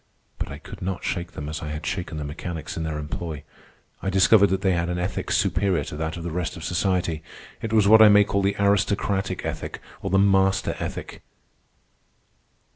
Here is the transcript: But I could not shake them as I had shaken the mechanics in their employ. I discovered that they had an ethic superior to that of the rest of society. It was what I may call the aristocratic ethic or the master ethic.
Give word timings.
But 0.39 0.49
I 0.51 0.57
could 0.57 0.81
not 0.81 1.03
shake 1.03 1.33
them 1.33 1.47
as 1.47 1.61
I 1.61 1.67
had 1.69 1.85
shaken 1.85 2.17
the 2.17 2.23
mechanics 2.23 2.75
in 2.75 2.81
their 2.81 2.97
employ. 2.97 3.43
I 4.01 4.09
discovered 4.09 4.47
that 4.49 4.61
they 4.61 4.71
had 4.71 4.89
an 4.89 4.97
ethic 4.97 5.29
superior 5.29 5.83
to 5.83 5.95
that 5.95 6.17
of 6.17 6.23
the 6.23 6.31
rest 6.31 6.57
of 6.57 6.63
society. 6.63 7.21
It 7.61 7.71
was 7.71 7.87
what 7.87 8.01
I 8.01 8.09
may 8.09 8.23
call 8.23 8.41
the 8.41 8.55
aristocratic 8.57 9.45
ethic 9.45 9.79
or 10.01 10.09
the 10.09 10.17
master 10.17 10.75
ethic. 10.79 11.21